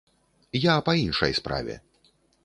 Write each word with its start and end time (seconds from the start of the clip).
Я 0.61 0.75
па 0.87 0.95
іншай 1.01 1.35
справе. 1.39 1.77